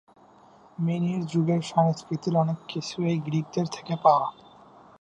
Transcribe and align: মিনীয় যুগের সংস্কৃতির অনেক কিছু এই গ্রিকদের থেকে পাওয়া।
মিনীয় 0.79 1.19
যুগের 1.25 1.61
সংস্কৃতির 1.71 2.35
অনেক 2.37 2.59
কিছু 2.67 2.97
এই 3.03 3.17
গ্রিকদের 3.19 3.67
থেকে 3.67 3.93
পাওয়া। 4.03 4.27